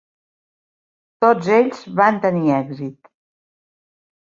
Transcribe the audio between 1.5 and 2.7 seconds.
ells van tenir